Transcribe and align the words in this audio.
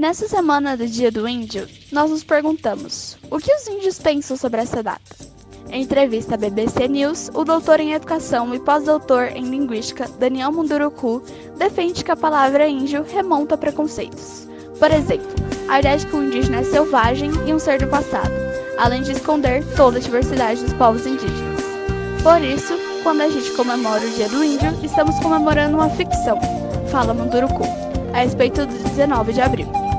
Nessa 0.00 0.26
semana 0.26 0.78
do 0.78 0.86
Dia 0.86 1.12
do 1.12 1.28
Índio, 1.28 1.68
nós 1.92 2.10
nos 2.10 2.24
perguntamos: 2.24 3.18
o 3.30 3.36
que 3.36 3.54
os 3.54 3.68
índios 3.68 3.98
pensam 3.98 4.34
sobre 4.34 4.62
essa 4.62 4.82
data? 4.82 5.14
Em 5.68 5.82
entrevista 5.82 6.36
à 6.36 6.38
BBC 6.38 6.88
News, 6.88 7.28
o 7.34 7.44
doutor 7.44 7.80
em 7.80 7.92
educação 7.92 8.54
e 8.54 8.58
pós-doutor 8.58 9.24
em 9.24 9.42
linguística 9.42 10.08
Daniel 10.18 10.52
Munduruku 10.52 11.22
defende 11.58 12.02
que 12.02 12.10
a 12.10 12.16
palavra 12.16 12.66
índio 12.66 13.04
remonta 13.12 13.56
a 13.56 13.58
preconceitos. 13.58 14.48
Por 14.78 14.90
exemplo, 14.90 15.34
a 15.68 15.80
ideia 15.80 15.98
de 15.98 16.06
que 16.06 16.16
o 16.16 16.24
indígena 16.24 16.60
é 16.60 16.64
selvagem 16.64 17.30
e 17.46 17.52
um 17.52 17.58
ser 17.58 17.78
do 17.78 17.86
passado, 17.86 18.32
além 18.78 19.02
de 19.02 19.12
esconder 19.12 19.62
toda 19.76 19.98
a 19.98 20.00
diversidade 20.00 20.64
dos 20.64 20.72
povos 20.72 21.04
indígenas. 21.04 21.60
Por 22.22 22.40
isso, 22.40 22.72
quando 23.02 23.20
a 23.20 23.28
gente 23.28 23.50
comemora 23.50 24.02
o 24.02 24.10
Dia 24.12 24.30
do 24.30 24.42
Índio, 24.42 24.82
estamos 24.82 25.18
comemorando 25.18 25.76
uma 25.76 25.90
ficção, 25.90 26.38
fala 26.90 27.12
Munduruku, 27.12 27.64
a 28.14 28.20
respeito 28.20 28.64
do 28.64 28.88
19 28.88 29.34
de 29.34 29.42
abril. 29.42 29.89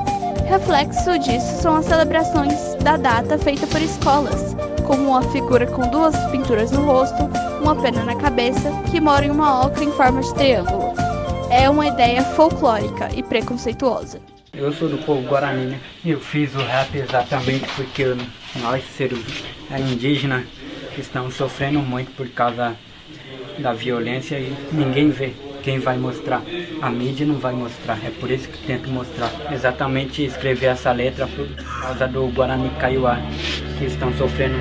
Reflexo 0.52 1.18
disso 1.18 1.62
são 1.62 1.78
as 1.78 1.86
celebrações 1.86 2.76
da 2.84 2.98
data 2.98 3.38
feita 3.38 3.66
por 3.68 3.82
escolas, 3.82 4.54
como 4.86 5.12
uma 5.12 5.22
figura 5.32 5.66
com 5.66 5.88
duas 5.88 6.14
pinturas 6.30 6.72
no 6.72 6.84
rosto, 6.84 7.24
uma 7.62 7.74
pena 7.82 8.04
na 8.04 8.18
cabeça, 8.18 8.70
que 8.92 9.00
mora 9.00 9.26
em 9.26 9.32
uma 9.32 9.66
ocra 9.66 9.82
em 9.82 9.92
forma 9.94 10.20
de 10.20 10.34
triângulo. 10.34 10.94
É 11.50 11.70
uma 11.70 11.88
ideia 11.88 12.22
folclórica 12.22 13.08
e 13.16 13.24
preconceituosa. 13.24 14.20
Eu 14.54 14.74
sou 14.74 14.90
do 14.90 14.98
povo 14.98 15.26
Guarani, 15.26 15.68
né? 15.68 15.80
Eu 16.06 16.20
fiz 16.20 16.54
o 16.54 16.60
rap 16.60 16.98
exatamente 16.98 17.66
porque 17.74 18.14
nós, 18.58 18.84
seres 18.98 19.24
indígenas, 19.90 20.46
estamos 20.98 21.34
sofrendo 21.36 21.80
muito 21.80 22.12
por 22.12 22.28
causa 22.28 22.76
da 23.58 23.72
violência 23.72 24.38
e 24.38 24.54
ninguém 24.74 25.12
vê 25.12 25.34
quem 25.62 25.80
vai 25.80 25.98
mostrar. 25.98 26.42
A 26.82 26.90
mídia 26.90 27.26
não 27.26 27.40
vai 27.40 27.54
mostrar. 27.54 27.98
É 28.06 28.10
por 28.10 28.30
isso 28.30 28.50
que 28.50 28.66
tento 28.66 28.90
mostrar. 28.90 29.32
Exatamente 29.54 30.26
escrever 30.26 30.68
essa 30.68 30.92
letra 30.92 31.28
por 31.28 31.48
causa 31.82 32.08
do 32.08 32.28
Guarani 32.28 32.70
Kaiowá, 32.80 33.18
que 33.78 33.86
estão 33.86 34.12
sofrendo. 34.14 34.56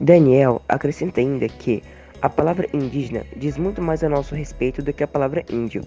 Daniel 0.00 0.60
acrescenta 0.68 1.20
ainda 1.20 1.48
que 1.48 1.82
a 2.20 2.28
palavra 2.28 2.68
indígena 2.72 3.24
diz 3.36 3.56
muito 3.56 3.80
mais 3.80 4.02
a 4.04 4.08
nosso 4.08 4.34
respeito 4.34 4.82
do 4.82 4.92
que 4.92 5.02
a 5.02 5.08
palavra 5.08 5.44
índio. 5.50 5.82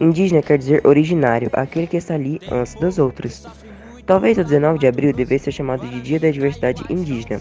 Indígena 0.00 0.42
quer 0.42 0.58
dizer 0.58 0.86
originário, 0.86 1.50
aquele 1.52 1.86
que 1.86 1.96
está 1.96 2.14
ali 2.14 2.40
antes 2.50 2.74
dos 2.74 2.98
outros. 2.98 3.46
Talvez 4.06 4.36
o 4.36 4.44
19 4.44 4.78
de 4.78 4.86
abril 4.86 5.12
devesse 5.12 5.46
ser 5.46 5.52
chamado 5.52 5.86
de 5.88 6.00
Dia 6.00 6.20
da 6.20 6.30
Diversidade 6.30 6.84
Indígena. 6.90 7.40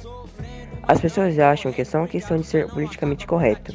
As 0.84 1.00
pessoas 1.00 1.38
acham 1.40 1.72
que 1.72 1.82
é 1.82 1.86
só 1.86 2.00
uma 2.00 2.08
questão 2.08 2.38
de 2.38 2.46
ser 2.46 2.68
politicamente 2.68 3.26
correto, 3.26 3.74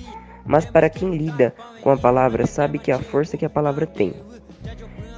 mas 0.48 0.64
para 0.64 0.88
quem 0.88 1.16
lida 1.16 1.54
com 1.82 1.90
a 1.90 1.96
palavra 1.96 2.46
sabe 2.46 2.78
que 2.78 2.90
a 2.90 2.98
força 2.98 3.36
que 3.36 3.44
a 3.44 3.50
palavra 3.50 3.86
tem. 3.86 4.14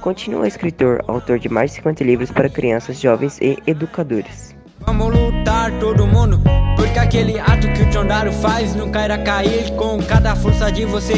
Continua 0.01 0.47
escritor, 0.47 1.03
autor 1.07 1.39
de 1.39 1.47
mais 1.47 1.71
de 1.71 1.77
50 1.77 2.03
livros 2.03 2.31
para 2.31 2.49
crianças, 2.49 2.99
jovens 2.99 3.39
e 3.39 3.57
educadores. 3.65 4.53
Vamos 4.85 5.15
lutar 5.15 5.71
todo 5.79 6.07
mundo, 6.07 6.41
porque 6.75 6.99
aquele 6.99 7.39
ato 7.39 7.71
que 7.71 7.83
o 7.83 7.89
Tchondaro 7.89 8.33
faz 8.33 8.75
nunca 8.75 9.05
irá 9.05 9.17
cair 9.19 9.75
com 9.75 10.01
cada 10.03 10.35
força 10.35 10.71
de 10.71 10.85
você. 10.85 11.13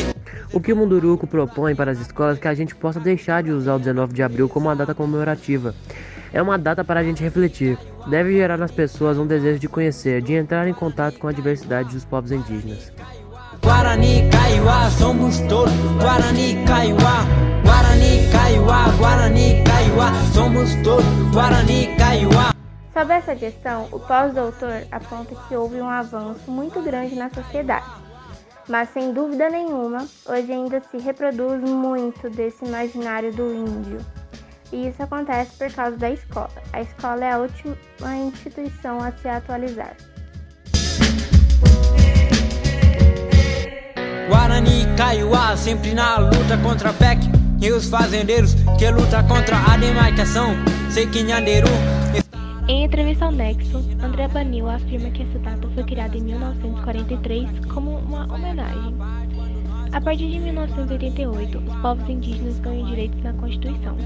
O 0.53 0.59
que 0.59 0.71
o 0.71 0.75
Munduruco 0.75 1.25
propõe 1.25 1.73
para 1.73 1.91
as 1.91 1.99
escolas 1.99 2.37
é 2.37 2.41
que 2.41 2.47
a 2.47 2.53
gente 2.53 2.75
possa 2.75 2.99
deixar 2.99 3.41
de 3.41 3.51
usar 3.51 3.75
o 3.75 3.79
19 3.79 4.13
de 4.13 4.21
abril 4.21 4.47
como 4.47 4.67
uma 4.67 4.75
data 4.75 4.93
comemorativa. 4.93 5.73
É 6.31 6.41
uma 6.41 6.57
data 6.57 6.83
para 6.83 6.99
a 6.99 7.03
gente 7.03 7.23
refletir. 7.23 7.77
Deve 8.07 8.33
gerar 8.33 8.57
nas 8.57 8.71
pessoas 8.71 9.17
um 9.17 9.25
desejo 9.25 9.59
de 9.59 9.67
conhecer, 9.67 10.21
de 10.21 10.33
entrar 10.33 10.67
em 10.67 10.73
contato 10.73 11.17
com 11.17 11.27
a 11.27 11.31
diversidade 11.31 11.93
dos 11.93 12.03
povos 12.03 12.31
indígenas. 12.31 12.91
Guarani, 13.73 14.29
Kaiowá, 14.29 14.87
somos 14.91 15.39
todos 15.49 15.73
Guarani, 15.99 16.63
Kaiowá 16.63 17.25
Guarani, 17.63 18.29
Kaiowá, 18.31 18.85
Guarani, 18.99 19.63
Kaiowá 19.63 20.11
Somos 20.31 20.75
todos 20.83 21.03
Guarani, 21.33 21.87
Kaiowá 21.97 22.53
Sobre 22.93 23.15
essa 23.15 23.35
questão, 23.35 23.87
o 23.91 23.99
pós-doutor 23.99 24.85
aponta 24.91 25.33
que 25.47 25.55
houve 25.55 25.81
um 25.81 25.89
avanço 25.89 26.51
muito 26.51 26.83
grande 26.83 27.15
na 27.15 27.31
sociedade. 27.31 27.89
Mas 28.69 28.89
sem 28.89 29.11
dúvida 29.11 29.49
nenhuma, 29.49 30.07
hoje 30.27 30.51
ainda 30.51 30.79
se 30.79 30.99
reproduz 30.99 31.59
muito 31.67 32.29
desse 32.29 32.63
imaginário 32.63 33.33
do 33.33 33.51
índio. 33.51 33.97
E 34.71 34.87
isso 34.87 35.01
acontece 35.01 35.57
por 35.57 35.73
causa 35.73 35.97
da 35.97 36.11
escola. 36.11 36.51
A 36.71 36.81
escola 36.83 37.25
é 37.25 37.31
a 37.31 37.39
última 37.39 38.15
instituição 38.17 39.01
a 39.01 39.11
se 39.13 39.27
atualizar. 39.27 39.97
Guarani, 44.63 44.95
Kaiowá, 44.95 45.57
sempre 45.57 45.93
na 45.93 46.17
luta 46.17 46.57
contra 46.63 46.89
a 46.89 46.93
PEC 46.93 47.19
E 47.61 47.71
os 47.71 47.89
fazendeiros 47.89 48.55
que 48.77 48.89
lutam 48.89 49.23
contra 49.27 49.57
a 49.57 49.77
demarcação 49.77 50.55
Sei 50.89 51.05
que 51.07 51.21
Nhanderu 51.21 51.67
em 52.65 52.85
entrevista 52.85 53.25
ao 53.25 53.31
Nexo, 53.33 53.79
André 54.01 54.25
Banil 54.29 54.69
afirma 54.69 55.09
que 55.09 55.23
essa 55.23 55.37
data 55.39 55.67
foi 55.75 55.83
criada 55.83 56.17
em 56.17 56.21
1943 56.21 57.65
como 57.73 57.97
uma 57.97 58.23
homenagem. 58.33 58.95
A 59.91 59.99
partir 59.99 60.31
de 60.31 60.39
1988, 60.39 61.57
os 61.57 61.75
povos 61.81 62.09
indígenas 62.09 62.57
ganham 62.59 62.85
direitos 62.85 63.21
na 63.21 63.33
Constituição. 63.33 63.97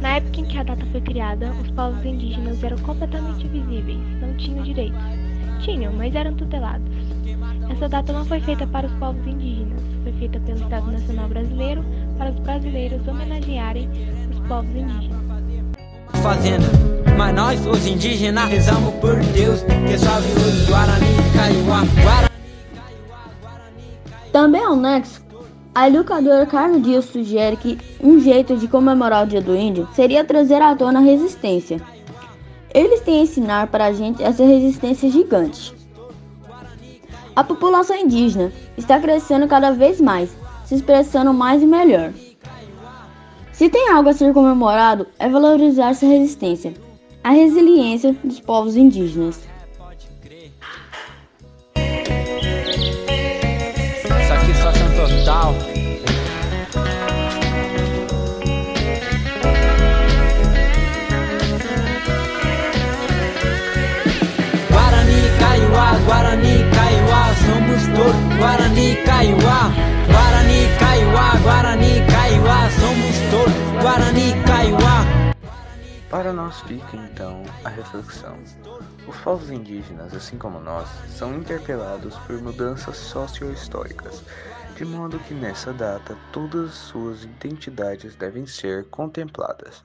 Na 0.00 0.18
época 0.18 0.40
em 0.40 0.44
que 0.44 0.56
a 0.56 0.62
data 0.62 0.86
foi 0.92 1.00
criada, 1.00 1.50
os 1.50 1.70
povos 1.72 2.04
indígenas 2.04 2.62
eram 2.62 2.78
completamente 2.78 3.44
invisíveis, 3.44 3.98
não 4.20 4.36
tinham 4.36 4.62
direitos. 4.62 5.02
Tinham, 5.64 5.92
mas 5.94 6.14
eram 6.14 6.32
tutelados. 6.32 6.93
Essa 7.70 7.88
data 7.88 8.12
não 8.12 8.24
foi 8.24 8.40
feita 8.40 8.66
para 8.66 8.86
os 8.86 8.92
povos 8.94 9.26
indígenas, 9.26 9.80
foi 10.02 10.12
feita 10.12 10.38
pelo 10.40 10.58
Estado 10.58 10.92
Nacional 10.92 11.28
Brasileiro 11.28 11.84
para 12.18 12.30
os 12.30 12.38
brasileiros 12.40 13.06
homenagearem 13.06 13.88
os 14.30 14.46
povos 14.46 14.70
indígenas. 14.70 15.24
Fazenda, 16.22 16.66
mas 17.16 17.34
nós, 17.34 17.66
os 17.66 17.86
indígenas, 17.86 18.48
rezamos 18.48 18.94
por 18.94 19.16
Deus, 19.16 19.62
que 19.62 19.98
salve 19.98 20.32
os 20.32 20.66
Guarani, 20.68 21.06
Kaiowá, 21.36 21.82
Guarani. 22.02 22.34
Também 24.32 24.64
ao 24.64 24.76
Nexo, 24.76 25.24
a 25.74 25.88
educadora 25.88 26.46
Carmen 26.46 26.80
Dias 26.80 27.04
sugere 27.06 27.56
que 27.56 27.78
um 28.00 28.20
jeito 28.20 28.56
de 28.56 28.68
comemorar 28.68 29.24
o 29.24 29.28
Dia 29.28 29.40
do 29.40 29.56
Índio 29.56 29.88
seria 29.92 30.24
trazer 30.24 30.62
à 30.62 30.74
tona 30.76 31.00
a 31.00 31.02
resistência. 31.02 31.80
Eles 32.72 33.00
têm 33.00 33.20
a 33.20 33.22
ensinar 33.22 33.66
para 33.68 33.86
a 33.86 33.92
gente 33.92 34.22
essa 34.22 34.44
resistência 34.44 35.10
gigante. 35.10 35.74
A 37.36 37.42
população 37.42 37.96
indígena 37.96 38.52
está 38.76 39.00
crescendo 39.00 39.48
cada 39.48 39.72
vez 39.72 40.00
mais, 40.00 40.36
se 40.64 40.76
expressando 40.76 41.34
mais 41.34 41.62
e 41.62 41.66
melhor. 41.66 42.12
Se 43.52 43.68
tem 43.68 43.90
algo 43.90 44.08
a 44.08 44.12
ser 44.12 44.32
comemorado, 44.32 45.06
é 45.18 45.28
valorizar 45.28 45.90
essa 45.90 46.06
resistência, 46.06 46.74
a 47.22 47.30
resiliência 47.30 48.14
dos 48.22 48.38
povos 48.38 48.76
indígenas. 48.76 49.53
Guarani, 68.54 68.94
Kaiowá. 69.04 69.72
Guarani, 70.06 70.78
Kaiowá, 70.78 71.36
Guarani, 71.42 72.06
Kaiowá, 72.06 72.70
somos 72.70 73.16
todos 73.32 73.82
Guarani, 73.82 74.32
Kaiowá. 74.46 75.34
Para 76.08 76.32
nós 76.32 76.60
fica 76.60 76.96
então 76.96 77.42
a 77.64 77.68
reflexão. 77.68 78.38
Os 79.08 79.16
povos 79.16 79.50
indígenas, 79.50 80.14
assim 80.14 80.38
como 80.38 80.60
nós, 80.60 80.88
são 81.08 81.34
interpelados 81.34 82.16
por 82.28 82.40
mudanças 82.40 82.96
socio-históricas, 82.96 84.22
de 84.76 84.84
modo 84.84 85.18
que 85.18 85.34
nessa 85.34 85.72
data 85.72 86.16
todas 86.30 86.74
suas 86.74 87.24
identidades 87.24 88.14
devem 88.14 88.46
ser 88.46 88.84
contempladas. 88.84 89.82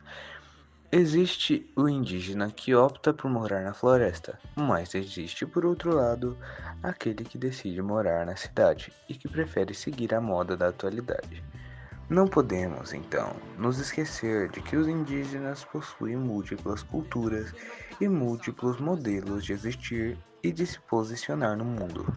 Existe 0.91 1.71
o 1.75 1.87
indígena 1.87 2.49
que 2.49 2.73
opta 2.73 3.13
por 3.13 3.29
morar 3.29 3.63
na 3.63 3.75
floresta, 3.75 4.39
mas 4.55 4.95
existe, 4.95 5.45
por 5.45 5.63
outro 5.63 5.93
lado, 5.93 6.35
aquele 6.81 7.23
que 7.23 7.37
decide 7.37 7.79
morar 7.79 8.25
na 8.25 8.35
cidade 8.35 8.91
e 9.07 9.13
que 9.13 9.29
prefere 9.29 9.75
seguir 9.75 10.15
a 10.15 10.19
moda 10.19 10.57
da 10.57 10.69
atualidade. 10.69 11.43
Não 12.09 12.27
podemos, 12.27 12.91
então, 12.91 13.35
nos 13.55 13.77
esquecer 13.77 14.49
de 14.49 14.61
que 14.61 14.75
os 14.75 14.87
indígenas 14.87 15.63
possuem 15.63 16.17
múltiplas 16.17 16.81
culturas 16.81 17.53
e 18.01 18.09
múltiplos 18.09 18.79
modelos 18.79 19.45
de 19.45 19.53
existir 19.53 20.17
e 20.41 20.51
de 20.51 20.65
se 20.65 20.79
posicionar 20.79 21.55
no 21.55 21.65
mundo. 21.65 22.11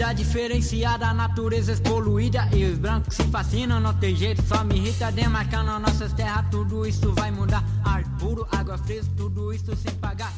Vida 0.00 0.14
diferenciada, 0.14 1.12
natureza 1.12 1.76
poluída 1.82 2.48
E 2.54 2.64
os 2.64 2.78
brancos 2.78 3.14
se 3.14 3.22
fascinam, 3.24 3.78
não 3.78 3.92
tem 3.92 4.16
jeito 4.16 4.40
Só 4.48 4.64
me 4.64 4.76
irrita 4.76 5.12
demarcando 5.12 5.78
nossas 5.78 6.10
terras 6.14 6.46
Tudo 6.50 6.86
isso 6.86 7.12
vai 7.12 7.30
mudar. 7.30 7.62
Ar 7.84 8.02
puro, 8.18 8.48
água 8.50 8.78
fresca, 8.78 9.12
tudo 9.14 9.52
isso 9.52 9.76
sem 9.76 9.92
pagar 9.96 10.32